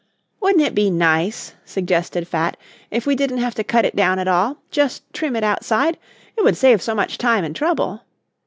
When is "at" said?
4.17-4.27